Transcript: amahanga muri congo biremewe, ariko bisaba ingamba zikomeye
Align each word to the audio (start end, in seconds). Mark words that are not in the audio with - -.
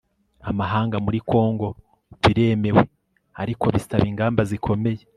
amahanga 0.49 0.95
muri 1.05 1.19
congo 1.31 1.67
biremewe, 2.21 2.83
ariko 3.41 3.65
bisaba 3.75 4.03
ingamba 4.11 4.41
zikomeye 4.51 5.01